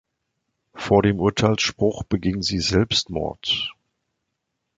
[0.73, 3.71] Vor dem Urteilsspruch beging sie Selbstmord.